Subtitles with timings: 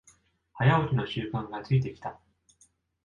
[0.57, 2.19] 早起きの習慣がついてきた